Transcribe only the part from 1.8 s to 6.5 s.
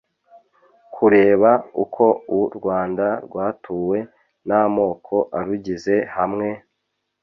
uko u rwanda rwatuwe n'amoko arugize hamwe